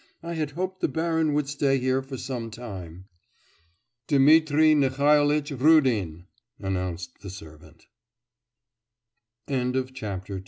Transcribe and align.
I 0.23 0.33
had 0.33 0.49
hoped 0.57 0.81
the 0.81 0.87
baron 0.87 1.35
would 1.35 1.47
stay 1.47 1.77
here 1.77 2.01
for 2.01 2.17
some 2.17 2.49
time.' 2.49 3.05
'Dmitri 4.07 4.73
Nikolaitch 4.73 5.51
Rudin,' 5.51 6.25
announced 6.59 7.19
the 7.21 7.29
servant 7.29 7.85
III 9.47 9.57
A 9.57 9.65
man 9.65 9.77
o 10.31 10.39